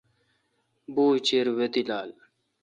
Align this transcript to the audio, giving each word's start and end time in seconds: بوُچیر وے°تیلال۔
بوُچیر 0.93 1.47
وے°تیلال۔ 1.57 2.09